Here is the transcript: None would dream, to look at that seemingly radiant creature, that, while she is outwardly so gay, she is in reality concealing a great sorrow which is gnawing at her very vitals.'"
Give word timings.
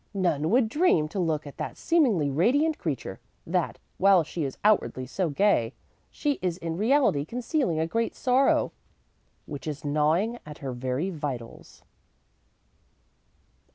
None 0.15 0.49
would 0.49 0.67
dream, 0.67 1.07
to 1.09 1.19
look 1.19 1.45
at 1.45 1.57
that 1.57 1.77
seemingly 1.77 2.31
radiant 2.31 2.79
creature, 2.79 3.19
that, 3.45 3.77
while 3.99 4.23
she 4.23 4.43
is 4.43 4.57
outwardly 4.63 5.05
so 5.05 5.29
gay, 5.29 5.75
she 6.09 6.39
is 6.41 6.57
in 6.57 6.75
reality 6.75 7.23
concealing 7.23 7.77
a 7.79 7.85
great 7.85 8.15
sorrow 8.15 8.71
which 9.45 9.67
is 9.67 9.85
gnawing 9.85 10.39
at 10.43 10.57
her 10.57 10.71
very 10.73 11.11
vitals.'" 11.11 11.83